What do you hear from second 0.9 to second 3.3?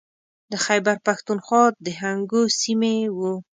پښتونخوا د هنګو سیمې و.